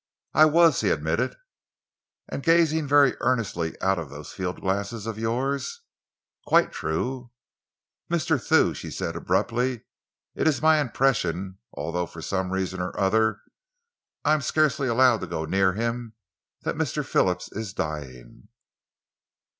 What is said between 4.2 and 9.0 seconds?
field glasses of yours." "Quite true." "Mr. Thew," she